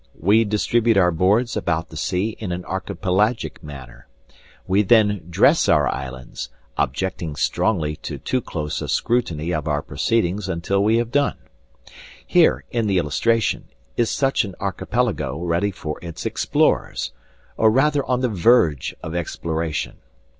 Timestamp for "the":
1.89-1.95, 12.87-12.97, 18.21-18.27